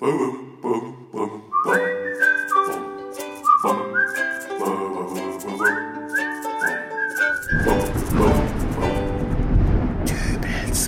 Dübels 0.00 0.12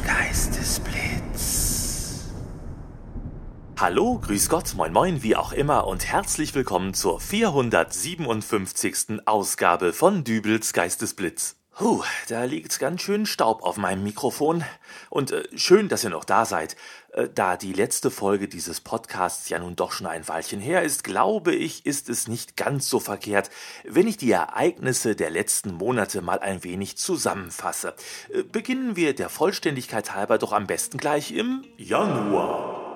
Geistesblitz. 0.05 2.29
Hallo, 3.81 4.21
grüß 4.21 4.49
Gott, 4.49 4.75
moin 4.77 4.93
moin, 4.93 5.25
wie 5.25 5.35
auch 5.35 5.53
immer 5.53 5.89
und 5.89 6.07
herzlich 6.07 6.55
willkommen 6.55 6.95
zur 6.95 7.19
457. 7.19 9.27
Ausgabe 9.27 9.93
von 9.93 10.23
Dübels 10.23 10.73
Geistesblitz. 10.73 11.60
Puh, 11.77 12.03
da 12.29 12.45
liegt 12.45 12.79
ganz 12.79 13.01
schön 13.01 13.25
Staub 13.25 13.63
auf 13.63 13.77
meinem 13.77 14.03
Mikrofon. 14.03 14.65
Und 15.09 15.31
äh, 15.31 15.45
schön, 15.57 15.89
dass 15.89 16.05
ihr 16.05 16.11
noch 16.11 16.25
da 16.25 16.45
seid. 16.45 16.77
Äh, 17.13 17.29
da 17.35 17.57
die 17.57 17.73
letzte 17.73 18.11
Folge 18.11 18.49
dieses 18.49 18.81
Podcasts 18.81 19.49
ja 19.49 19.59
nun 19.59 19.77
doch 19.77 19.93
schon 19.93 20.07
ein 20.07 20.29
Weilchen 20.29 20.61
her 20.61 20.83
ist, 20.83 21.05
glaube 21.05 21.55
ich, 21.55 21.87
ist 21.87 22.09
es 22.09 22.29
nicht 22.29 22.57
ganz 22.57 22.89
so 22.91 23.01
verkehrt, 23.01 23.51
wenn 23.85 24.09
ich 24.09 24.17
die 24.17 24.31
Ereignisse 24.31 25.17
der 25.17 25.31
letzten 25.31 25.73
Monate 25.73 26.21
mal 26.23 26.41
ein 26.41 26.65
wenig 26.65 26.99
zusammenfasse. 26.99 27.95
Äh, 28.33 28.43
beginnen 28.43 28.97
wir 28.97 29.15
der 29.15 29.31
Vollständigkeit 29.31 30.15
halber 30.15 30.39
doch 30.39 30.53
am 30.53 30.67
besten 30.67 30.99
gleich 30.99 31.33
im 31.33 31.65
Januar. 31.77 32.90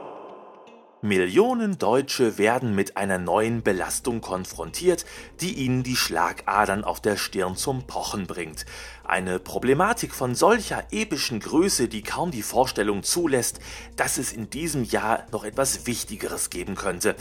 Millionen 1.05 1.77
Deutsche 1.77 2.39
werden 2.39 2.75
mit 2.75 2.97
einer 2.97 3.19
neuen 3.19 3.63
Belastung 3.63 4.23
konfrontiert, 4.23 5.05
die 5.39 5.53
ihnen 5.53 5.83
die 5.83 5.97
Schlagadern 5.97 6.83
auf 6.83 6.99
der 6.99 7.19
Stirn 7.19 7.57
zum 7.57 7.87
Pochen 7.87 8.27
bringt. 8.27 8.65
Eine 9.05 9.39
Problematik 9.39 10.15
von 10.15 10.35
solcher 10.35 10.83
epischen 10.93 11.41
Größe, 11.41 11.89
die 11.89 12.01
kaum 12.01 12.31
die 12.31 12.41
Vorstellung 12.41 13.03
zulässt, 13.03 13.61
dass 13.97 14.17
es 14.17 14.33
in 14.33 14.49
diesem 14.49 14.83
Jahr 14.83 15.27
noch 15.31 15.45
etwas 15.45 15.87
Wichtigeres 15.87 16.49
geben 16.49 16.75
könnte. 16.75 17.17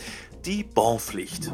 Die 0.45 0.63
Bonpflicht. 0.63 1.51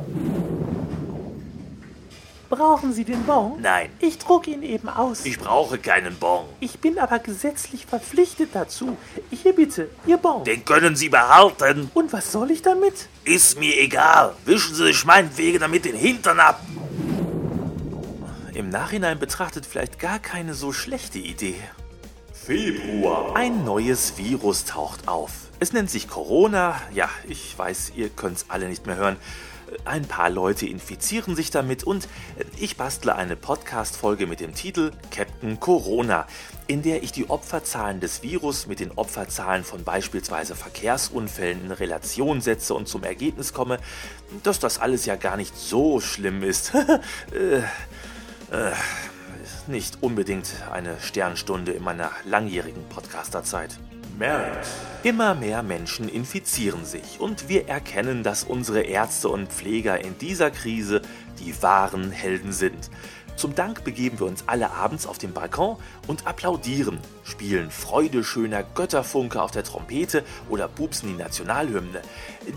Brauchen 2.50 2.94
Sie 2.94 3.04
den 3.06 3.24
Bon? 3.26 3.62
Nein, 3.62 3.92
Ich 4.00 4.18
druck 4.18 4.48
ihn 4.48 4.64
eben 4.64 4.90
aus. 4.90 5.24
ich 5.26 5.38
brauche 5.40 5.78
keinen 5.78 6.16
Bon. 6.18 6.46
Ich 6.60 6.80
bin 6.80 6.98
aber 6.98 7.20
gesetzlich 7.20 7.86
verpflichtet 7.86 8.50
dazu. 8.54 8.98
Hier 9.30 9.54
bitte, 9.54 9.90
Ihr 10.08 10.18
Bon. 10.18 10.44
Den 10.44 10.66
können 10.66 10.96
Sie 10.96 11.10
behalten. 11.10 11.92
Und 11.94 12.12
was 12.12 12.32
soll 12.32 12.50
ich 12.50 12.64
damit? 12.64 13.08
Ist 13.24 13.60
mir 13.60 13.78
egal. 13.80 14.34
Wischen 14.46 14.74
Sie 14.74 14.86
sich 14.86 15.06
meinetwegen 15.06 15.60
damit 15.60 15.86
den 15.86 15.96
Hintern 15.96 16.40
ab. 16.40 16.60
Im 18.56 18.70
Nachhinein 18.70 19.20
betrachtet 19.20 19.66
vielleicht 19.68 20.00
gar 20.00 20.18
keine 20.20 20.54
so 20.56 20.74
schlechte 20.74 21.20
Idee. 21.20 21.56
Februar. 22.34 23.36
Ein 23.36 23.64
neues 23.64 24.18
Virus 24.18 24.66
taucht 24.66 25.08
auf. 25.08 25.32
Es 25.60 25.72
nennt 25.72 25.92
sich 25.92 26.08
Corona. 26.08 26.82
Ja, 26.94 27.10
ich 27.28 27.58
weiß, 27.58 27.92
ihr 27.96 28.10
könnt's 28.10 28.46
alle 28.50 28.68
nicht 28.68 28.88
mehr 28.88 28.96
hören. 28.96 29.18
Ein 29.86 30.06
paar 30.06 30.30
Leute 30.30 30.66
infizieren 30.66 31.36
sich 31.36 31.52
damit 31.52 31.84
und 31.84 32.08
ich 32.58 32.78
bastle 32.78 33.16
eine 33.16 33.36
Podcast-Folge 33.36 34.28
mit 34.28 34.40
dem 34.40 34.56
Titel 34.56 34.92
Captain 35.12 35.60
Corona, 35.60 36.28
in 36.68 36.82
der 36.82 37.04
ich 37.04 37.12
die 37.12 37.30
Opferzahlen 37.30 38.00
des 38.00 38.22
Virus 38.24 38.68
mit 38.68 38.80
den 38.80 38.92
Opferzahlen 38.92 39.64
von 39.64 39.84
beispielsweise 39.84 40.56
Verkehrsunfällen 40.56 41.66
in 41.66 41.72
Relation 41.72 42.42
setze 42.42 42.74
und 42.74 42.88
zum 42.88 43.04
Ergebnis 43.04 43.54
komme, 43.54 43.80
dass 44.44 44.60
das 44.60 44.80
alles 44.80 45.06
ja 45.06 45.16
gar 45.16 45.38
nicht 45.38 45.58
so 45.58 46.00
schlimm 46.00 46.44
ist. 46.44 46.74
äh, 47.34 47.58
äh, 48.56 48.72
nicht 49.68 50.02
unbedingt 50.02 50.50
eine 50.72 51.00
Sternstunde 51.00 51.72
in 51.72 51.84
meiner 51.84 52.12
langjährigen 52.26 52.88
Podcasterzeit. 52.90 53.78
März. 54.20 54.68
Immer 55.04 55.34
mehr 55.34 55.64
Menschen 55.64 56.10
infizieren 56.10 56.84
sich 56.84 57.22
und 57.22 57.48
wir 57.48 57.70
erkennen, 57.70 58.22
dass 58.22 58.44
unsere 58.44 58.82
Ärzte 58.82 59.30
und 59.30 59.48
Pfleger 59.48 60.04
in 60.04 60.18
dieser 60.18 60.52
Krise 60.52 61.02
die 61.40 61.64
wahren 61.64 62.12
Helden 62.12 62.52
sind. 62.52 62.90
Zum 63.38 63.56
Dank 63.56 63.86
begeben 63.86 64.20
wir 64.20 64.28
uns 64.28 64.44
alle 64.48 64.72
abends 64.72 65.08
auf 65.08 65.18
den 65.18 65.32
Balkon 65.32 65.78
und 66.08 66.28
applaudieren, 66.28 67.00
spielen 67.24 67.72
Freude 67.72 68.26
schöner 68.26 68.64
Götterfunke 68.64 69.42
auf 69.42 69.52
der 69.52 69.64
Trompete 69.64 70.26
oder 70.50 70.68
pupsen 70.68 71.08
die 71.08 71.24
Nationalhymne. 71.24 72.02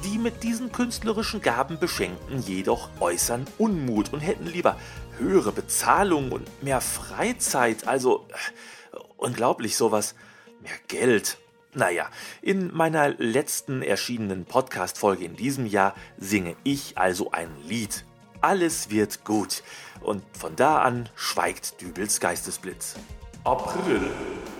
Die 0.02 0.18
mit 0.18 0.42
diesen 0.42 0.72
künstlerischen 0.72 1.42
Gaben 1.42 1.78
Beschenkten 1.78 2.42
jedoch 2.42 2.88
äußern 2.98 3.46
Unmut 3.58 4.12
und 4.12 4.18
hätten 4.18 4.46
lieber 4.46 4.76
höhere 5.18 5.52
Bezahlung 5.52 6.32
und 6.32 6.64
mehr 6.64 6.80
Freizeit, 6.80 7.86
also 7.86 8.26
äh, 8.30 8.98
unglaublich 9.16 9.76
sowas, 9.76 10.16
mehr 10.60 10.72
Geld. 10.88 11.38
Naja, 11.74 12.10
in 12.42 12.70
meiner 12.74 13.08
letzten 13.16 13.80
erschienenen 13.80 14.44
Podcast-Folge 14.44 15.24
in 15.24 15.36
diesem 15.36 15.64
Jahr 15.64 15.94
singe 16.18 16.54
ich 16.64 16.98
also 16.98 17.30
ein 17.30 17.48
Lied. 17.66 18.04
Alles 18.42 18.90
wird 18.90 19.24
gut. 19.24 19.62
Und 20.02 20.22
von 20.38 20.54
da 20.54 20.82
an 20.82 21.08
schweigt 21.14 21.80
Dübels 21.80 22.20
Geistesblitz. 22.20 22.96
April. 23.44 24.02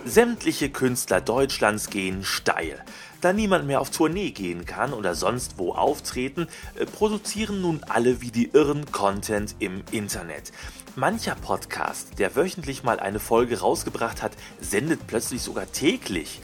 Sämtliche 0.05 0.71
Künstler 0.71 1.21
Deutschlands 1.21 1.91
gehen 1.91 2.23
steil. 2.23 2.83
Da 3.21 3.31
niemand 3.31 3.67
mehr 3.67 3.79
auf 3.79 3.91
Tournee 3.91 4.31
gehen 4.31 4.65
kann 4.65 4.91
oder 4.91 5.13
sonst 5.13 5.59
wo 5.59 5.71
auftreten, 5.71 6.47
äh, 6.75 6.87
produzieren 6.87 7.61
nun 7.61 7.81
alle 7.87 8.21
wie 8.21 8.31
die 8.31 8.49
Irren 8.49 8.91
Content 8.91 9.55
im 9.59 9.83
Internet. 9.91 10.51
Mancher 10.95 11.35
Podcast, 11.35 12.19
der 12.19 12.35
wöchentlich 12.35 12.83
mal 12.83 12.99
eine 12.99 13.19
Folge 13.19 13.61
rausgebracht 13.61 14.21
hat, 14.21 14.33
sendet 14.59 15.07
plötzlich 15.07 15.41
sogar 15.41 15.71
täglich. 15.71 16.41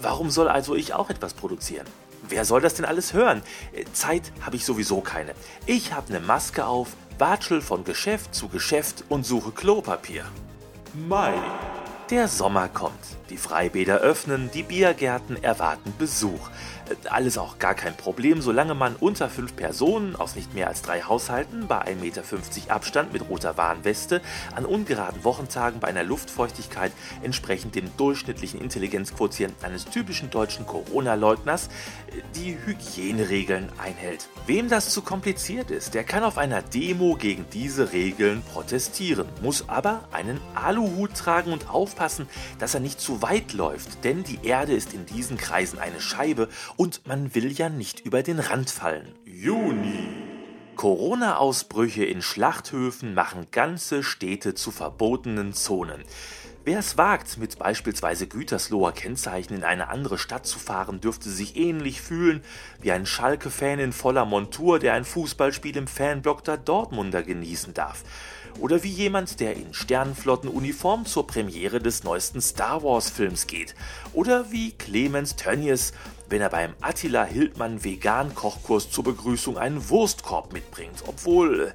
Warum 0.00 0.30
soll 0.30 0.48
also 0.48 0.74
ich 0.74 0.94
auch 0.94 1.10
etwas 1.10 1.34
produzieren? 1.34 1.86
Wer 2.28 2.44
soll 2.44 2.60
das 2.60 2.74
denn 2.74 2.84
alles 2.84 3.12
hören? 3.12 3.42
Äh, 3.72 3.84
Zeit 3.92 4.32
habe 4.42 4.56
ich 4.56 4.64
sowieso 4.64 5.00
keine. 5.00 5.34
Ich 5.66 5.92
habe 5.92 6.08
eine 6.08 6.20
Maske 6.20 6.66
auf, 6.66 6.88
watschel 7.18 7.60
von 7.60 7.84
Geschäft 7.84 8.34
zu 8.34 8.48
Geschäft 8.48 9.04
und 9.08 9.26
suche 9.26 9.50
Klopapier. 9.50 10.24
Mai. 10.94 11.34
Der 12.10 12.28
Sommer 12.28 12.68
kommt. 12.68 12.92
Die 13.32 13.38
Freibäder 13.38 13.96
öffnen, 13.96 14.50
die 14.52 14.62
Biergärten 14.62 15.42
erwarten 15.42 15.94
Besuch. 15.98 16.50
Äh, 16.90 17.08
Alles 17.08 17.38
auch 17.38 17.58
gar 17.58 17.72
kein 17.74 17.96
Problem, 17.96 18.42
solange 18.42 18.74
man 18.74 18.94
unter 18.96 19.30
fünf 19.30 19.56
Personen 19.56 20.16
aus 20.16 20.36
nicht 20.36 20.52
mehr 20.52 20.68
als 20.68 20.82
drei 20.82 21.00
Haushalten 21.00 21.66
bei 21.66 21.80
1,50 21.80 21.94
Meter 21.94 22.22
Abstand 22.68 23.14
mit 23.14 23.26
roter 23.30 23.56
Warnweste 23.56 24.20
an 24.54 24.66
ungeraden 24.66 25.24
Wochentagen 25.24 25.80
bei 25.80 25.88
einer 25.88 26.04
Luftfeuchtigkeit 26.04 26.92
entsprechend 27.22 27.74
dem 27.74 27.96
durchschnittlichen 27.96 28.60
Intelligenzquotienten 28.60 29.64
eines 29.64 29.86
typischen 29.86 30.28
deutschen 30.28 30.66
Corona-Leugners 30.66 31.68
äh, 32.08 32.20
die 32.36 32.58
Hygieneregeln 32.66 33.70
einhält. 33.82 34.28
Wem 34.46 34.68
das 34.68 34.90
zu 34.90 35.00
kompliziert 35.00 35.70
ist, 35.70 35.94
der 35.94 36.04
kann 36.04 36.22
auf 36.22 36.36
einer 36.36 36.60
Demo 36.60 37.14
gegen 37.14 37.46
diese 37.50 37.92
Regeln 37.94 38.42
protestieren, 38.42 39.26
muss 39.40 39.70
aber 39.70 40.04
einen 40.12 40.38
Aluhut 40.54 41.14
tragen 41.14 41.50
und 41.50 41.70
aufpassen, 41.70 42.28
dass 42.58 42.74
er 42.74 42.80
nicht 42.80 43.00
zu 43.00 43.21
weit 43.22 43.52
läuft, 43.52 44.04
denn 44.04 44.24
die 44.24 44.40
Erde 44.42 44.72
ist 44.72 44.92
in 44.92 45.06
diesen 45.06 45.36
Kreisen 45.36 45.78
eine 45.78 46.00
Scheibe 46.00 46.48
und 46.76 47.06
man 47.06 47.34
will 47.34 47.52
ja 47.52 47.68
nicht 47.68 48.00
über 48.00 48.22
den 48.22 48.40
Rand 48.40 48.70
fallen. 48.70 49.14
Juni. 49.24 50.08
Corona-Ausbrüche 50.76 52.04
in 52.04 52.22
Schlachthöfen 52.22 53.14
machen 53.14 53.46
ganze 53.50 54.02
Städte 54.02 54.54
zu 54.54 54.70
verbotenen 54.70 55.52
Zonen. 55.52 56.02
Wer 56.64 56.78
es 56.78 56.96
wagt, 56.96 57.38
mit 57.38 57.58
beispielsweise 57.58 58.28
Gütersloher 58.28 58.92
Kennzeichen 58.92 59.54
in 59.54 59.64
eine 59.64 59.88
andere 59.88 60.16
Stadt 60.16 60.46
zu 60.46 60.60
fahren, 60.60 61.00
dürfte 61.00 61.28
sich 61.28 61.56
ähnlich 61.56 62.00
fühlen 62.00 62.40
wie 62.80 62.92
ein 62.92 63.04
Schalke-Fan 63.04 63.80
in 63.80 63.92
voller 63.92 64.24
Montur, 64.24 64.78
der 64.78 64.94
ein 64.94 65.04
Fußballspiel 65.04 65.76
im 65.76 65.88
Fanblock 65.88 66.44
der 66.44 66.58
Dortmunder 66.58 67.24
genießen 67.24 67.74
darf. 67.74 68.04
Oder 68.60 68.84
wie 68.84 68.90
jemand, 68.90 69.40
der 69.40 69.56
in 69.56 69.74
Sternenflottenuniform 69.74 71.04
zur 71.04 71.26
Premiere 71.26 71.80
des 71.80 72.04
neuesten 72.04 72.40
Star 72.40 72.84
Wars-Films 72.84 73.48
geht. 73.48 73.74
Oder 74.12 74.52
wie 74.52 74.70
Clemens 74.70 75.34
Tönnies, 75.34 75.92
wenn 76.32 76.40
er 76.40 76.48
beim 76.48 76.72
Attila 76.80 77.24
Hildmann 77.24 77.84
Vegan-Kochkurs 77.84 78.90
zur 78.90 79.04
Begrüßung 79.04 79.58
einen 79.58 79.90
Wurstkorb 79.90 80.54
mitbringt. 80.54 81.04
Obwohl, 81.06 81.74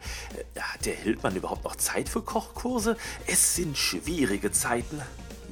äh, 0.55 0.59
hat 0.59 0.83
der 0.87 0.95
Hildmann 0.95 1.35
überhaupt 1.35 1.63
noch 1.63 1.75
Zeit 1.75 2.09
für 2.09 2.23
Kochkurse? 2.23 2.97
Es 3.27 3.55
sind 3.55 3.77
schwierige 3.77 4.51
Zeiten. 4.51 4.99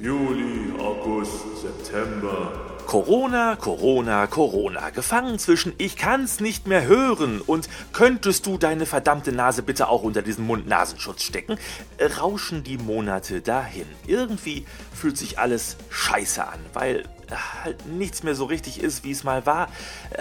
Juli, 0.00 0.72
August, 0.80 1.32
September. 1.62 2.52
Corona, 2.86 3.54
Corona, 3.54 4.26
Corona. 4.26 4.90
Gefangen 4.90 5.38
zwischen 5.38 5.72
ich 5.78 5.96
kann's 5.96 6.40
nicht 6.40 6.66
mehr 6.66 6.86
hören 6.86 7.40
und 7.40 7.68
könntest 7.92 8.44
du 8.46 8.58
deine 8.58 8.86
verdammte 8.86 9.30
Nase 9.30 9.62
bitte 9.62 9.88
auch 9.88 10.02
unter 10.02 10.22
diesen 10.22 10.46
Mund-Nasenschutz 10.46 11.22
stecken, 11.22 11.58
rauschen 12.18 12.64
die 12.64 12.78
Monate 12.78 13.40
dahin. 13.40 13.86
Irgendwie 14.08 14.66
fühlt 14.92 15.16
sich 15.16 15.38
alles 15.38 15.76
scheiße 15.90 16.44
an, 16.44 16.58
weil 16.72 17.04
halt 17.30 17.86
nichts 17.86 18.22
mehr 18.22 18.34
so 18.34 18.44
richtig 18.44 18.80
ist, 18.80 19.04
wie 19.04 19.10
es 19.10 19.24
mal 19.24 19.46
war. 19.46 19.68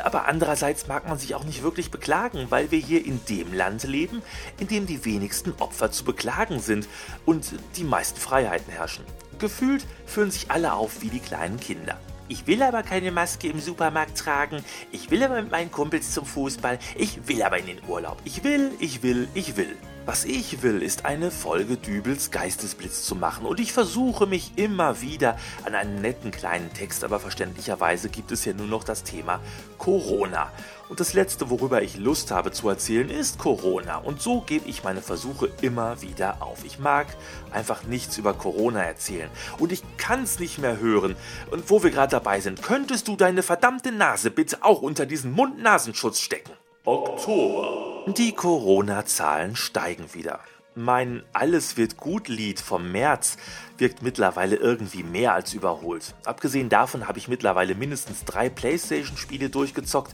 Aber 0.04 0.28
andererseits 0.28 0.88
mag 0.88 1.08
man 1.08 1.18
sich 1.18 1.36
auch 1.36 1.44
nicht 1.44 1.64
wirklich 1.64 1.92
beklagen, 1.92 2.48
weil 2.50 2.72
wir 2.72 2.80
hier 2.80 3.06
in 3.06 3.20
dem 3.30 3.54
Land 3.54 3.84
leben, 3.84 4.22
in 4.60 4.68
dem 4.68 4.88
die 4.88 5.06
wenigsten 5.06 5.54
Opfer 5.60 5.92
zu 5.92 6.04
beklagen 6.04 6.60
sind 6.60 6.88
und 7.26 7.54
die 7.76 7.84
meisten 7.84 8.20
Freiheiten 8.20 8.72
herrschen. 8.72 9.06
Gefühlt 9.40 9.86
fühlen 10.06 10.32
sich 10.32 10.50
alle 10.50 10.74
auf 10.74 11.02
wie 11.02 11.10
die 11.10 11.20
kleinen 11.20 11.60
Kinder. 11.60 12.00
Ich 12.28 12.48
will 12.48 12.64
aber 12.64 12.82
keine 12.82 13.12
Maske 13.12 13.50
im 13.50 13.60
Supermarkt 13.60 14.18
tragen. 14.18 14.64
Ich 14.92 15.12
will 15.12 15.24
aber 15.24 15.42
mit 15.42 15.52
meinen 15.52 15.72
Kumpels 15.72 16.12
zum 16.12 16.26
Fußball. 16.26 16.80
Ich 16.96 17.28
will 17.28 17.44
aber 17.44 17.60
in 17.60 17.68
den 17.68 17.82
Urlaub. 17.88 18.18
Ich 18.24 18.44
will, 18.44 18.72
ich 18.80 19.04
will, 19.04 19.28
ich 19.36 19.58
will. 19.58 19.78
Was 20.06 20.24
ich 20.24 20.62
will, 20.62 20.84
ist 20.84 21.04
eine 21.04 21.32
Folge 21.32 21.78
Dübels 21.78 22.30
Geistesblitz 22.30 23.02
zu 23.06 23.16
machen 23.16 23.48
und 23.48 23.60
ich 23.60 23.74
versuche 23.74 24.28
mich 24.28 24.52
immer 24.56 25.02
wieder 25.02 25.36
an 25.66 25.74
einen 25.74 26.00
netten 26.00 26.30
kleinen 26.30 26.72
Text, 26.74 27.04
aber 27.04 27.20
verständlicherweise 27.20 28.10
gibt 28.10 28.32
es 28.32 28.46
ja 28.46 28.54
nur 28.54 28.68
noch 28.68 28.84
das 28.84 29.02
Thema 29.02 29.40
Corona. 29.80 30.52
Und 30.90 31.00
das 31.00 31.14
letzte, 31.14 31.50
worüber 31.50 31.82
ich 31.82 31.98
Lust 31.98 32.30
habe 32.30 32.52
zu 32.52 32.70
erzählen, 32.70 33.10
ist 33.10 33.40
Corona. 33.40 33.98
Und 33.98 34.22
so 34.22 34.42
gebe 34.42 34.70
ich 34.70 34.84
meine 34.84 35.02
Versuche 35.02 35.50
immer 35.62 36.00
wieder 36.04 36.38
auf. 36.40 36.64
Ich 36.64 36.78
mag 36.78 37.08
einfach 37.52 37.82
nichts 37.86 38.20
über 38.20 38.36
Corona 38.36 38.84
erzählen. 38.84 39.32
Und 39.58 39.72
ich 39.72 39.82
kann 39.98 40.22
es 40.22 40.38
nicht 40.38 40.60
mehr 40.60 40.80
hören. 40.80 41.16
Und 41.50 41.72
wo 41.72 41.82
wir 41.82 41.90
gerade 41.90 42.12
dabei 42.12 42.42
sind, 42.42 42.62
könntest 42.62 43.08
du 43.08 43.16
deine 43.16 43.42
verdammte 43.42 43.92
Nase 43.92 44.30
bitte 44.30 44.60
auch 44.62 44.84
unter 44.84 45.08
diesen 45.08 45.32
Mund-Nasenschutz 45.32 46.20
stecken? 46.20 46.52
Oktober. 46.84 47.85
Die 48.08 48.34
Corona-Zahlen 48.34 49.56
steigen 49.56 50.14
wieder. 50.14 50.40
Mein 50.78 51.24
Alles 51.32 51.78
wird 51.78 51.96
gut 51.96 52.28
Lied 52.28 52.60
vom 52.60 52.92
März 52.92 53.38
wirkt 53.78 54.02
mittlerweile 54.02 54.58
irgendwie 54.58 55.04
mehr 55.04 55.34
als 55.34 55.54
überholt. 55.54 56.14
Abgesehen 56.26 56.68
davon 56.68 57.08
habe 57.08 57.18
ich 57.18 57.30
mittlerweile 57.30 57.76
mindestens 57.76 58.26
drei 58.26 58.50
PlayStation-Spiele 58.50 59.50
durchgezockt, 59.50 60.14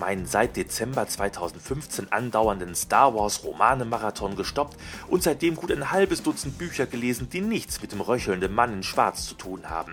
meinen 0.00 0.26
seit 0.26 0.56
Dezember 0.56 1.06
2015 1.06 2.10
andauernden 2.10 2.74
Star 2.74 3.14
Wars 3.14 3.44
Romane-Marathon 3.44 4.34
gestoppt 4.34 4.76
und 5.06 5.22
seitdem 5.22 5.54
gut 5.54 5.70
ein 5.70 5.92
halbes 5.92 6.24
Dutzend 6.24 6.58
Bücher 6.58 6.86
gelesen, 6.86 7.30
die 7.30 7.40
nichts 7.40 7.80
mit 7.80 7.92
dem 7.92 8.00
röchelnden 8.00 8.52
Mann 8.52 8.72
in 8.72 8.82
Schwarz 8.82 9.26
zu 9.26 9.34
tun 9.34 9.70
haben. 9.70 9.92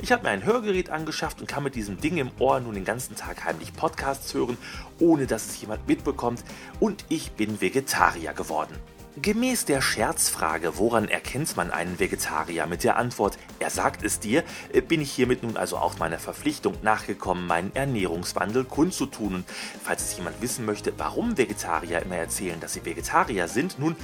Ich 0.00 0.12
habe 0.12 0.22
mir 0.22 0.30
ein 0.30 0.44
Hörgerät 0.44 0.90
angeschafft 0.90 1.40
und 1.40 1.48
kann 1.48 1.64
mit 1.64 1.74
diesem 1.74 2.00
Ding 2.00 2.18
im 2.18 2.30
Ohr 2.38 2.60
nun 2.60 2.74
den 2.74 2.84
ganzen 2.84 3.16
Tag 3.16 3.44
heimlich 3.44 3.72
Podcasts 3.72 4.32
hören, 4.32 4.58
ohne 5.00 5.26
dass 5.26 5.46
es 5.46 5.60
jemand 5.60 5.88
mitbekommt 5.88 6.44
und 6.78 7.04
ich 7.08 7.32
bin 7.32 7.60
Vegetarier 7.60 8.32
geworden. 8.32 8.76
Gemäß 9.22 9.64
der 9.64 9.80
Scherzfrage, 9.80 10.76
woran 10.76 11.08
erkennt 11.08 11.56
man 11.56 11.70
einen 11.70 11.98
Vegetarier 11.98 12.66
mit 12.66 12.84
der 12.84 12.98
Antwort, 12.98 13.38
er 13.58 13.70
sagt 13.70 14.02
es 14.02 14.20
dir, 14.20 14.44
äh, 14.74 14.82
bin 14.82 15.00
ich 15.00 15.10
hiermit 15.10 15.42
nun 15.42 15.56
also 15.56 15.78
auch 15.78 15.98
meiner 15.98 16.18
Verpflichtung 16.18 16.74
nachgekommen, 16.82 17.46
meinen 17.46 17.74
Ernährungswandel 17.74 18.64
kundzutun. 18.64 19.36
Und 19.36 19.46
falls 19.82 20.02
es 20.02 20.18
jemand 20.18 20.42
wissen 20.42 20.66
möchte, 20.66 20.92
warum 20.98 21.38
Vegetarier 21.38 22.02
immer 22.02 22.16
erzählen, 22.16 22.60
dass 22.60 22.74
sie 22.74 22.84
Vegetarier 22.84 23.48
sind, 23.48 23.78
nun, 23.78 23.96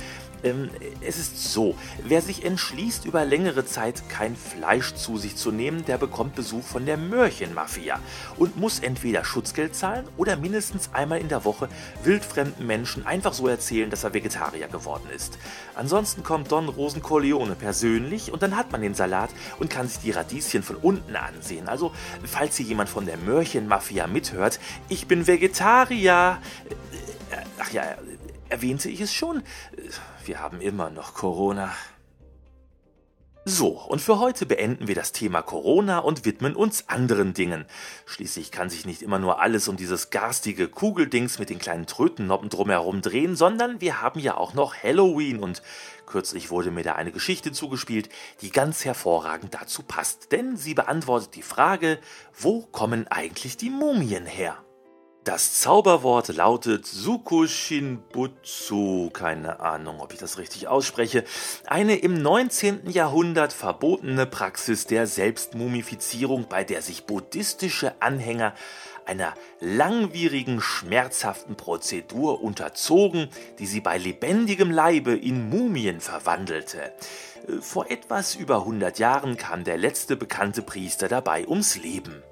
ähm, 0.43 0.71
es 1.01 1.19
ist 1.19 1.53
so, 1.53 1.75
wer 2.05 2.23
sich 2.23 2.45
entschließt, 2.45 3.05
über 3.05 3.25
längere 3.25 3.65
Zeit 3.65 4.09
kein 4.09 4.37
Fleisch 4.37 4.95
zu 4.95 5.19
sich 5.19 5.37
zu 5.37 5.51
nehmen, 5.51 5.85
der 5.85 5.99
bekommt 5.99 6.35
Besuch 6.35 6.65
von 6.65 6.87
der 6.87 6.97
Mörchenmafia 6.97 8.01
und 8.37 8.57
muss 8.57 8.81
entweder 8.81 9.25
Schutzgeld 9.25 9.75
zahlen 9.75 10.07
oder 10.17 10.37
mindestens 10.37 10.91
einmal 10.93 11.21
in 11.21 11.29
der 11.29 11.45
Woche 11.45 11.69
wildfremden 12.03 12.67
Menschen 12.67 13.07
einfach 13.07 13.33
so 13.33 13.49
erzählen, 13.49 13.91
dass 13.91 14.05
er 14.05 14.15
Vegetarier 14.15 14.69
geworden 14.69 15.09
ist. 15.15 15.39
Ansonsten 15.75 16.23
kommt 16.23 16.53
Don 16.53 16.69
Rosencorleone 16.69 17.55
persönlich 17.55 18.33
und 18.33 18.43
dann 18.43 18.57
hat 18.57 18.73
man 18.73 18.83
den 18.83 18.95
Salat 18.95 19.31
und 19.59 19.71
kann 19.71 19.89
sich 19.89 19.99
die 19.99 20.11
Radieschen 20.11 20.63
von 20.63 20.77
unten 20.77 21.17
ansehen. 21.17 21.69
Also, 21.69 21.93
falls 22.25 22.57
hier 22.57 22.67
jemand 22.67 22.89
von 22.89 23.07
der 23.07 23.17
Mörchenmafia 23.17 24.07
mithört, 24.07 24.59
ich 24.89 25.07
bin 25.07 25.27
Vegetarier. 25.27 26.39
Äh, 27.31 27.37
ach 27.59 27.71
ja, 27.73 27.83
erwähnte 28.53 28.91
ich 28.91 29.01
es 29.01 29.15
schon. 29.15 29.43
Wir 30.27 30.41
haben 30.41 30.61
immer 30.61 30.91
noch 30.91 31.15
Corona. 31.15 31.73
So, 33.45 33.71
und 33.71 34.01
für 34.01 34.21
heute 34.21 34.47
beenden 34.47 34.87
wir 34.87 34.95
das 34.95 35.11
Thema 35.11 35.43
Corona 35.43 35.99
und 35.99 36.25
widmen 36.25 36.55
uns 36.55 36.89
anderen 36.89 37.35
Dingen. 37.35 37.65
Schließlich 38.07 38.53
kann 38.53 38.71
sich 38.71 38.87
nicht 38.87 39.03
immer 39.03 39.19
nur 39.19 39.41
alles 39.41 39.67
um 39.67 39.77
dieses 39.77 40.11
garstige 40.11 40.69
Kugeldings 40.69 41.41
mit 41.41 41.51
den 41.51 41.59
kleinen 41.59 41.87
Trötennoppen 41.87 42.51
drumherum 42.51 43.01
drehen, 43.01 43.35
sondern 43.35 43.81
wir 43.81 44.01
haben 44.01 44.21
ja 44.21 44.37
auch 44.37 44.55
noch 44.55 44.77
Halloween 44.77 45.41
und 45.41 45.63
kürzlich 46.07 46.51
wurde 46.51 46.71
mir 46.71 46.85
da 46.85 46.93
eine 46.93 47.11
Geschichte 47.11 47.51
zugespielt, 47.51 48.11
die 48.43 48.51
ganz 48.51 48.85
hervorragend 48.85 49.55
dazu 49.55 49.83
passt, 49.83 50.31
denn 50.31 50.57
sie 50.57 50.75
beantwortet 50.75 51.35
die 51.35 51.43
Frage, 51.43 51.99
wo 52.39 52.61
kommen 52.67 53.09
eigentlich 53.09 53.57
die 53.57 53.71
Mumien 53.71 54.27
her? 54.27 54.63
Das 55.25 55.61
Zauberwort 55.61 56.35
lautet 56.35 56.85
Sukushinbutsu, 56.85 59.11
keine 59.11 59.61
Ahnung, 59.61 60.01
ob 60.01 60.13
ich 60.13 60.19
das 60.19 60.37
richtig 60.37 60.67
ausspreche, 60.67 61.23
eine 61.65 61.95
im 61.95 62.21
19. 62.21 62.91
Jahrhundert 62.91 63.53
verbotene 63.53 64.27
Praxis 64.27 64.89
der 64.89 65.07
Selbstmumifizierung, 65.07 66.47
bei 66.49 66.65
der 66.65 66.83
sich 66.83 67.07
buddhistische 67.07 68.03
Anhänger 68.03 68.53
einer 69.07 69.35
langwierigen, 69.61 70.61
schmerzhaften 70.61 71.55
Prozedur 71.55 72.43
unterzogen, 72.43 73.29
die 73.61 73.67
sie 73.67 73.81
bei 73.81 73.99
lebendigem 73.99 74.73
Leibe 74.73 75.15
in 75.15 75.49
Mumien 75.49 76.01
verwandelte. 76.01 76.93
Vor 77.61 77.93
etwas 77.93 78.35
über 78.35 78.57
100 78.57 78.99
Jahren 78.99 79.37
kam 79.37 79.63
der 79.63 79.79
letzte 79.79 80.17
bekannte 80.17 80.63
Priester 80.63 81.07
dabei 81.07 81.47
ums 81.47 81.77
Leben. 81.77 82.25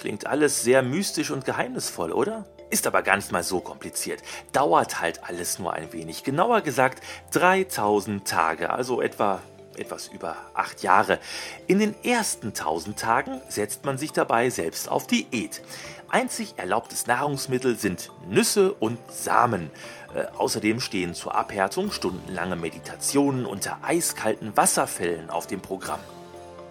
Klingt 0.00 0.26
alles 0.26 0.62
sehr 0.62 0.82
mystisch 0.82 1.30
und 1.30 1.44
geheimnisvoll, 1.44 2.10
oder? 2.10 2.46
Ist 2.70 2.86
aber 2.86 3.02
gar 3.02 3.16
nicht 3.16 3.32
mal 3.32 3.42
so 3.42 3.60
kompliziert. 3.60 4.22
Dauert 4.52 5.02
halt 5.02 5.24
alles 5.24 5.58
nur 5.58 5.74
ein 5.74 5.92
wenig. 5.92 6.24
Genauer 6.24 6.62
gesagt 6.62 7.04
3000 7.32 8.26
Tage, 8.26 8.70
also 8.70 9.02
etwa 9.02 9.42
etwas 9.76 10.08
über 10.08 10.36
acht 10.54 10.82
Jahre. 10.82 11.18
In 11.66 11.80
den 11.80 11.94
ersten 12.02 12.48
1000 12.48 12.98
Tagen 12.98 13.42
setzt 13.50 13.84
man 13.84 13.98
sich 13.98 14.12
dabei 14.12 14.48
selbst 14.48 14.88
auf 14.88 15.06
Diät. 15.06 15.60
Einzig 16.08 16.54
erlaubtes 16.56 17.06
Nahrungsmittel 17.06 17.76
sind 17.76 18.10
Nüsse 18.26 18.72
und 18.72 18.98
Samen. 19.12 19.70
Äh, 20.14 20.24
außerdem 20.38 20.80
stehen 20.80 21.14
zur 21.14 21.34
Abhärtung 21.34 21.92
stundenlange 21.92 22.56
Meditationen 22.56 23.44
unter 23.44 23.78
eiskalten 23.82 24.56
Wasserfällen 24.56 25.28
auf 25.28 25.46
dem 25.46 25.60
Programm. 25.60 26.00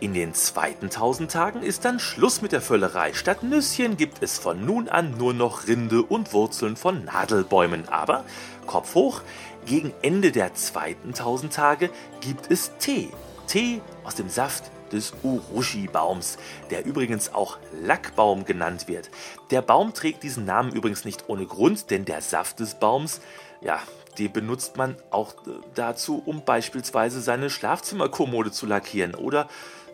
In 0.01 0.13
den 0.13 0.33
zweiten 0.33 0.85
1000 0.85 1.29
Tagen 1.29 1.61
ist 1.61 1.83
dann 1.83 1.99
Schluss 1.99 2.41
mit 2.41 2.53
der 2.53 2.61
Völlerei. 2.61 3.11
Statt 3.11 3.43
Nüsschen 3.43 3.97
gibt 3.97 4.23
es 4.23 4.39
von 4.39 4.65
nun 4.65 4.87
an 4.87 5.17
nur 5.17 5.33
noch 5.33 5.67
Rinde 5.67 6.03
und 6.03 6.31
Wurzeln 6.31 6.77
von 6.77 7.03
Nadelbäumen. 7.03 7.89
Aber, 7.89 8.23
Kopf 8.65 8.95
hoch, 8.95 9.21
gegen 9.65 9.93
Ende 10.01 10.31
der 10.31 10.53
zweiten 10.53 11.09
1000 11.09 11.53
Tage 11.53 11.89
gibt 12.21 12.49
es 12.49 12.71
Tee. 12.77 13.09
Tee 13.47 13.81
aus 14.05 14.15
dem 14.15 14.29
Saft 14.29 14.71
des 14.93 15.13
Urushi-Baums, 15.21 16.37
der 16.71 16.85
übrigens 16.85 17.33
auch 17.33 17.57
Lackbaum 17.81 18.45
genannt 18.45 18.87
wird. 18.87 19.09
Der 19.51 19.61
Baum 19.61 19.93
trägt 19.93 20.23
diesen 20.23 20.45
Namen 20.45 20.71
übrigens 20.71 21.03
nicht 21.03 21.25
ohne 21.27 21.45
Grund, 21.45 21.91
denn 21.91 22.05
der 22.05 22.21
Saft 22.21 22.61
des 22.61 22.75
Baums, 22.75 23.19
ja, 23.59 23.81
den 24.17 24.31
benutzt 24.31 24.77
man 24.77 24.95
auch 25.11 25.33
dazu, 25.75 26.23
um 26.25 26.45
beispielsweise 26.45 27.19
seine 27.21 27.49
Schlafzimmerkommode 27.49 28.51
zu 28.51 28.65
lackieren 28.65 29.13
oder 29.13 29.49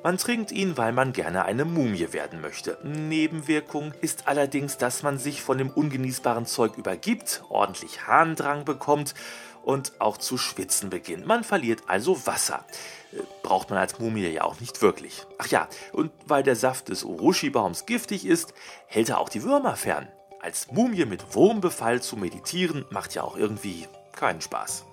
man 0.06 0.20
trinkt 0.20 0.52
ihn, 0.52 0.78
weil 0.78 0.92
man 0.92 1.14
gerne 1.14 1.46
eine 1.46 1.66
Mumie 1.66 2.14
werden 2.14 2.40
möchte. 2.40 2.78
Nebenwirkung 2.84 3.92
ist 4.02 4.28
allerdings, 4.28 4.78
dass 4.78 5.02
man 5.02 5.18
sich 5.18 5.42
von 5.42 5.58
dem 5.58 5.72
ungenießbaren 5.72 6.46
Zeug 6.46 6.78
übergibt, 6.78 7.42
ordentlich 7.50 8.06
Harndrang 8.06 8.66
bekommt 8.66 9.16
und 9.64 9.94
auch 9.98 10.18
zu 10.18 10.38
schwitzen 10.38 10.92
beginnt. 10.92 11.26
Man 11.26 11.44
verliert 11.44 11.82
also 11.88 12.28
Wasser. 12.28 12.64
Äh, 13.14 13.22
braucht 13.42 13.72
man 13.72 13.80
als 13.80 13.98
Mumie 13.98 14.28
ja 14.28 14.44
auch 14.44 14.60
nicht 14.60 14.84
wirklich. 14.84 15.26
Ach 15.40 15.48
ja, 15.48 15.68
und 15.92 16.12
weil 16.28 16.44
der 16.44 16.56
Saft 16.56 16.90
des 16.90 17.04
Urushi-Baums 17.04 17.88
giftig 17.88 18.28
ist, 18.28 18.54
hält 18.86 19.10
er 19.10 19.18
auch 19.18 19.30
die 19.30 19.42
Würmer 19.42 19.76
fern. 19.76 20.08
Als 20.40 20.72
Mumie 20.72 21.06
mit 21.06 21.34
Wurmbefall 21.34 22.04
zu 22.04 22.16
meditieren 22.16 22.86
macht 22.92 23.16
ja 23.16 23.24
auch 23.24 23.38
irgendwie 23.38 23.88
keinen 24.12 24.42
Spaß. 24.42 24.86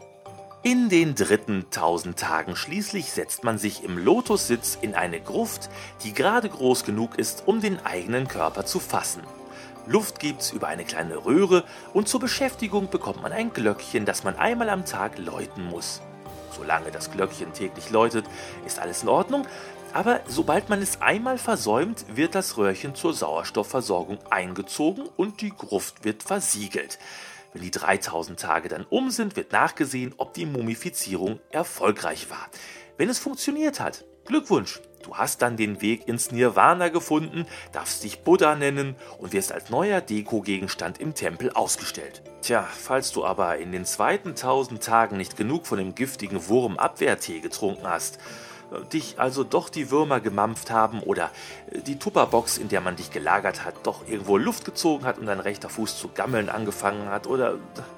In 0.64 0.88
den 0.88 1.16
dritten 1.16 1.66
tausend 1.72 2.20
Tagen 2.20 2.54
schließlich 2.54 3.10
setzt 3.10 3.42
man 3.42 3.58
sich 3.58 3.82
im 3.82 3.98
Lotussitz 3.98 4.78
in 4.80 4.94
eine 4.94 5.20
Gruft, 5.20 5.68
die 6.04 6.12
gerade 6.12 6.48
groß 6.48 6.84
genug 6.84 7.18
ist, 7.18 7.42
um 7.46 7.60
den 7.60 7.84
eigenen 7.84 8.28
Körper 8.28 8.64
zu 8.64 8.78
fassen. 8.78 9.22
Luft 9.88 10.20
gibt's 10.20 10.52
über 10.52 10.68
eine 10.68 10.84
kleine 10.84 11.24
Röhre 11.24 11.64
und 11.92 12.06
zur 12.06 12.20
Beschäftigung 12.20 12.88
bekommt 12.90 13.22
man 13.22 13.32
ein 13.32 13.52
Glöckchen, 13.52 14.04
das 14.04 14.22
man 14.22 14.36
einmal 14.36 14.68
am 14.68 14.84
Tag 14.84 15.18
läuten 15.18 15.64
muss. 15.64 16.00
Solange 16.56 16.92
das 16.92 17.10
Glöckchen 17.10 17.52
täglich 17.52 17.90
läutet, 17.90 18.24
ist 18.64 18.78
alles 18.78 19.02
in 19.02 19.08
Ordnung, 19.08 19.44
aber 19.92 20.20
sobald 20.28 20.68
man 20.68 20.80
es 20.80 21.02
einmal 21.02 21.38
versäumt, 21.38 22.04
wird 22.14 22.36
das 22.36 22.56
Röhrchen 22.56 22.94
zur 22.94 23.14
Sauerstoffversorgung 23.14 24.18
eingezogen 24.30 25.08
und 25.16 25.40
die 25.40 25.50
Gruft 25.50 26.04
wird 26.04 26.22
versiegelt. 26.22 27.00
Wenn 27.52 27.62
die 27.62 27.70
3000 27.70 28.40
Tage 28.40 28.68
dann 28.68 28.86
um 28.88 29.10
sind, 29.10 29.36
wird 29.36 29.52
nachgesehen, 29.52 30.14
ob 30.16 30.32
die 30.32 30.46
Mumifizierung 30.46 31.40
erfolgreich 31.50 32.30
war. 32.30 32.48
Wenn 32.96 33.10
es 33.10 33.18
funktioniert 33.18 33.78
hat, 33.78 34.04
Glückwunsch, 34.24 34.80
du 35.02 35.16
hast 35.16 35.42
dann 35.42 35.56
den 35.56 35.82
Weg 35.82 36.08
ins 36.08 36.30
Nirvana 36.30 36.88
gefunden, 36.88 37.44
darfst 37.72 38.04
dich 38.04 38.20
Buddha 38.20 38.54
nennen 38.54 38.96
und 39.18 39.32
wirst 39.32 39.52
als 39.52 39.68
neuer 39.68 40.00
Deko-Gegenstand 40.00 40.98
im 40.98 41.14
Tempel 41.14 41.50
ausgestellt. 41.52 42.22
Tja, 42.40 42.66
falls 42.70 43.12
du 43.12 43.24
aber 43.24 43.58
in 43.58 43.72
den 43.72 43.84
zweiten 43.84 44.30
1000 44.30 44.82
Tagen 44.82 45.16
nicht 45.16 45.36
genug 45.36 45.66
von 45.66 45.78
dem 45.78 45.94
giftigen 45.94 46.48
Wurm 46.48 46.78
Abwehrtee 46.78 47.40
getrunken 47.40 47.86
hast, 47.86 48.18
dich 48.92 49.18
also 49.18 49.44
doch 49.44 49.68
die 49.68 49.90
Würmer 49.90 50.20
gemampft 50.20 50.70
haben 50.70 51.00
oder 51.00 51.30
die 51.86 51.98
Tupperbox, 51.98 52.58
in 52.58 52.68
der 52.68 52.80
man 52.80 52.96
dich 52.96 53.10
gelagert 53.10 53.64
hat, 53.64 53.74
doch 53.84 54.06
irgendwo 54.08 54.36
Luft 54.36 54.64
gezogen 54.64 55.04
hat 55.04 55.18
und 55.18 55.26
dein 55.26 55.40
rechter 55.40 55.68
Fuß 55.68 55.98
zu 55.98 56.08
gammeln 56.08 56.48
angefangen 56.48 57.08
hat 57.10 57.26
oder 57.26 57.56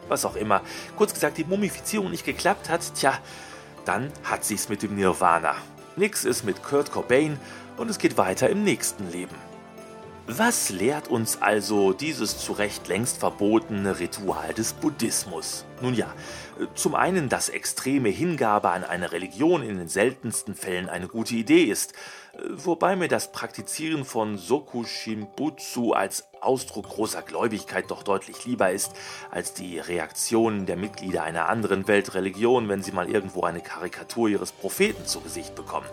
was 0.09 0.25
auch 0.25 0.37
immer. 0.37 0.62
Kurz 0.97 1.14
gesagt, 1.14 1.38
die 1.38 1.45
Mumifizierung 1.45 2.11
nicht 2.11 2.25
geklappt 2.25 2.69
hat, 2.69 2.95
tja, 2.95 3.19
dann 3.85 4.12
hat 4.25 4.45
sich's 4.45 4.69
mit 4.69 4.83
dem 4.83 4.97
Nirvana. 4.97 5.54
Nix 5.97 6.25
ist 6.25 6.45
mit 6.45 6.62
Kurt 6.62 6.90
Cobain 6.90 7.38
und 7.76 7.90
es 7.90 7.99
geht 7.99 8.16
weiter 8.16 8.49
im 8.49 8.64
nächsten 8.64 9.11
Leben. 9.11 9.53
Was 10.26 10.71
lehrt 10.71 11.09
uns 11.09 11.43
also 11.43 11.93
dieses 11.93 12.38
zu 12.38 12.52
Recht 12.54 12.88
längst 12.88 13.19
verbotene 13.19 13.99
Ritual 13.99 14.54
des 14.54 14.73
Buddhismus? 14.73 15.66
Nun 15.83 15.93
ja, 15.93 16.14
zum 16.75 16.95
einen, 16.95 17.28
dass 17.28 17.50
extreme 17.50 18.09
Hingabe 18.09 18.71
an 18.71 18.85
eine 18.85 19.12
Religion 19.12 19.62
in 19.62 19.76
den 19.76 19.88
seltensten 19.88 20.54
Fällen 20.54 20.88
eine 20.88 21.09
gute 21.09 21.35
Idee 21.35 21.64
ist, 21.64 21.93
wobei 22.50 22.97
mir 22.97 23.09
das 23.09 23.33
Praktizieren 23.33 24.05
von 24.05 24.38
Soku 24.38 24.85
Shimbutsu 24.85 25.93
als 25.93 26.26
Ausdruck 26.41 26.88
großer 26.88 27.23
Gläubigkeit 27.23 27.91
doch 27.91 28.03
deutlich 28.03 28.45
lieber 28.45 28.71
ist 28.71 28.93
als 29.31 29.55
die 29.55 29.79
Reaktionen 29.79 30.67
der 30.67 30.76
Mitglieder 30.76 31.23
einer 31.23 31.49
anderen 31.49 31.88
Weltreligion, 31.88 32.69
wenn 32.69 32.83
sie 32.83 32.93
mal 32.93 33.09
irgendwo 33.09 33.43
eine 33.45 33.61
Karikatur 33.61 34.29
ihres 34.29 34.53
Propheten 34.53 35.07
zu 35.07 35.21
Gesicht 35.21 35.55
bekommen 35.55 35.87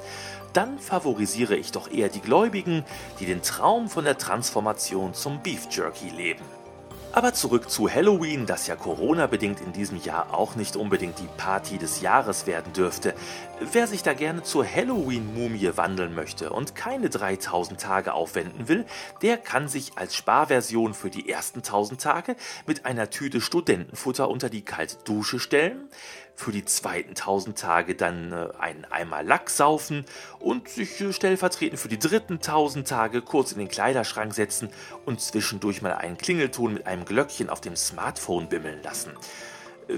dann 0.53 0.79
favorisiere 0.79 1.55
ich 1.55 1.71
doch 1.71 1.89
eher 1.89 2.10
die 2.10 2.19
Gläubigen, 2.19 2.83
die 3.19 3.25
den 3.25 3.41
Traum 3.41 3.89
von 3.89 4.03
der 4.03 4.17
Transformation 4.17 5.13
zum 5.13 5.41
Beef 5.41 5.67
Jerky 5.71 6.10
leben. 6.10 6.60
Aber 7.13 7.33
zurück 7.33 7.69
zu 7.69 7.89
Halloween, 7.89 8.45
das 8.45 8.67
ja 8.67 8.77
Corona-bedingt 8.77 9.59
in 9.59 9.73
diesem 9.73 10.01
Jahr 10.01 10.33
auch 10.33 10.55
nicht 10.55 10.77
unbedingt 10.77 11.19
die 11.19 11.27
Party 11.35 11.77
des 11.77 11.99
Jahres 11.99 12.47
werden 12.47 12.71
dürfte. 12.71 13.13
Wer 13.59 13.85
sich 13.87 14.01
da 14.01 14.13
gerne 14.13 14.43
zur 14.43 14.65
Halloween-Mumie 14.65 15.75
wandeln 15.75 16.15
möchte 16.15 16.51
und 16.51 16.73
keine 16.73 17.09
3000 17.09 17.81
Tage 17.81 18.13
aufwenden 18.13 18.69
will, 18.69 18.85
der 19.21 19.35
kann 19.35 19.67
sich 19.67 19.97
als 19.97 20.15
Sparversion 20.15 20.93
für 20.93 21.09
die 21.09 21.29
ersten 21.29 21.59
1000 21.59 21.99
Tage 21.99 22.37
mit 22.65 22.85
einer 22.85 23.09
Tüte 23.09 23.41
Studentenfutter 23.41 24.29
unter 24.29 24.49
die 24.49 24.63
kalte 24.63 24.95
Dusche 25.03 25.41
stellen, 25.41 25.89
für 26.41 26.51
die 26.51 26.65
zweiten 26.65 27.10
1000 27.12 27.57
Tage 27.57 27.95
dann 27.95 28.31
äh, 28.31 28.48
einen 28.60 28.86
Eimer 28.86 29.24
Lack 29.24 29.50
saufen 29.50 30.05
und 30.39 30.67
sich 30.67 31.00
äh, 31.00 31.13
stellvertretend 31.13 31.79
für 31.79 31.88
die 31.88 32.00
dritten 32.00 32.36
1000 32.36 32.88
Tage 32.88 33.21
kurz 33.21 33.51
in 33.51 33.60
den 33.60 33.67
Kleiderschrank 33.67 34.33
setzen 34.33 34.69
und 35.05 35.21
zwischendurch 35.21 35.81
mal 35.81 35.93
einen 35.93 36.17
Klingelton 36.17 36.74
mit 36.74 36.88
einem 36.88 37.05
Glöckchen 37.05 37.50
auf 37.50 37.62
dem 37.62 37.75
Smartphone 37.75 38.50
bimmeln 38.50 38.81
lassen. 38.83 39.12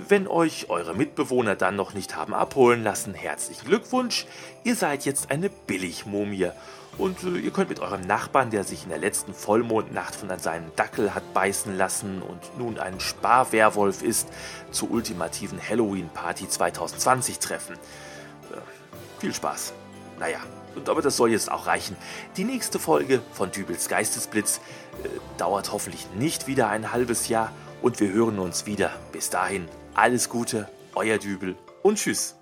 Wenn 0.07 0.27
euch 0.27 0.69
eure 0.69 0.95
Mitbewohner 0.95 1.55
dann 1.55 1.75
noch 1.75 1.93
nicht 1.93 2.15
haben 2.15 2.33
abholen 2.33 2.83
lassen, 2.83 3.13
herzlichen 3.13 3.67
Glückwunsch, 3.67 4.25
ihr 4.63 4.75
seid 4.75 5.05
jetzt 5.05 5.29
eine 5.29 5.49
Billigmumie 5.49 6.49
und 6.97 7.23
äh, 7.23 7.37
ihr 7.37 7.51
könnt 7.51 7.69
mit 7.69 7.79
eurem 7.79 8.01
Nachbarn, 8.01 8.49
der 8.49 8.63
sich 8.63 8.83
in 8.83 8.89
der 8.89 8.97
letzten 8.97 9.33
Vollmondnacht 9.33 10.15
von 10.15 10.29
seinem 10.39 10.71
Dackel 10.75 11.13
hat 11.13 11.33
beißen 11.33 11.77
lassen 11.77 12.21
und 12.21 12.57
nun 12.57 12.79
ein 12.79 12.99
Sparwerwolf 12.99 14.01
ist, 14.01 14.29
zur 14.71 14.91
ultimativen 14.91 15.59
Halloween-Party 15.61 16.49
2020 16.49 17.39
treffen. 17.39 17.75
Äh, 17.75 19.19
viel 19.19 19.33
Spaß. 19.33 19.73
Naja, 20.19 20.39
und 20.75 20.89
aber 20.89 21.01
das 21.01 21.17
soll 21.17 21.31
jetzt 21.31 21.51
auch 21.51 21.67
reichen. 21.67 21.95
Die 22.37 22.45
nächste 22.45 22.79
Folge 22.79 23.21
von 23.33 23.51
Dübels 23.51 23.89
Geistesblitz 23.89 24.57
äh, 25.03 25.07
dauert 25.37 25.71
hoffentlich 25.71 26.07
nicht 26.15 26.47
wieder 26.47 26.69
ein 26.69 26.91
halbes 26.91 27.27
Jahr 27.27 27.51
und 27.81 27.99
wir 27.99 28.11
hören 28.11 28.39
uns 28.39 28.65
wieder. 28.65 28.91
Bis 29.11 29.29
dahin, 29.29 29.67
alles 29.95 30.29
Gute, 30.29 30.67
euer 30.95 31.17
Dübel 31.17 31.55
und 31.81 31.97
tschüss. 31.97 32.35